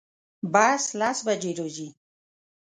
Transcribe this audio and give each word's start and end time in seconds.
بس 0.53 0.83
لس 0.99 1.19
بجی 1.25 1.51
راځي 1.57 1.87